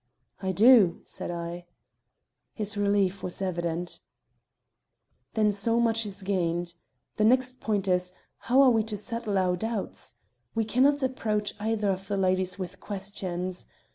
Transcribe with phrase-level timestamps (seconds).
[0.41, 1.67] "I do," said I.
[2.53, 3.99] His relief was evident.
[5.35, 6.73] "Then so much is gained.
[7.17, 10.15] The next point is, how are we to settle our doubts?
[10.55, 13.67] We can not approach either of these ladies with questions.